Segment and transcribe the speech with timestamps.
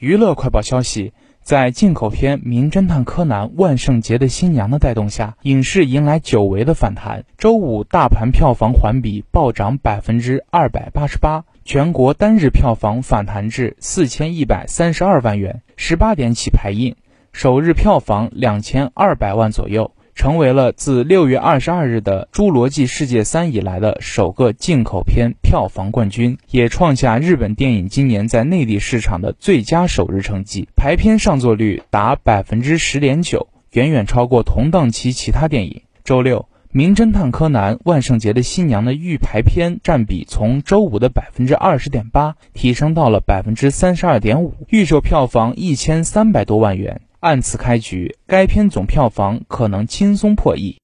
[0.00, 1.12] 娱乐快报消息，
[1.42, 7.24] 在进口片《名侦探柯南：万圣节的新娘》的带动下，影视迎来久违的反弹。
[7.36, 16.96] 周五大盘票房环比暴涨百分之二百八十八，全国单日票房反弹至四千一百三十二万元，十八点起排映，
[17.34, 19.92] 首日票房两千二百万左右。
[20.14, 35.82] 成为了自六月二十二日的《侏罗纪世界三》以来的首个进口片票房冠军，也创下日本电影今年在内地市场的最佳首日成绩，排片上座率达百分之十点九，远远超过同档期其他电影。
[36.04, 36.40] 周六，
[36.72, 47.00] 《名侦探柯南：万圣节的新娘》的预排片占比从周五的百分之二十点八提升到了百分之三十二点五，预售票房一千三百多万元。
[47.20, 50.79] 按此开局，该片总票房可能轻松破亿。